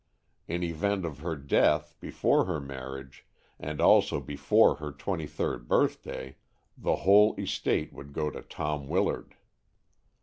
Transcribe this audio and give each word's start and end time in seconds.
In 0.47 0.63
event 0.63 1.05
of 1.05 1.19
her 1.19 1.35
death 1.35 1.95
before 1.99 2.45
her 2.45 2.59
marriage, 2.59 3.23
and 3.59 3.79
also 3.79 4.19
before 4.19 4.77
her 4.77 4.91
twenty 4.91 5.27
third 5.27 5.67
birthday, 5.67 6.37
the 6.75 6.95
whole 7.05 7.35
estate 7.35 7.93
would 7.93 8.11
go 8.11 8.31
to 8.31 8.41
Tom 8.41 8.87
Willard. 8.87 9.35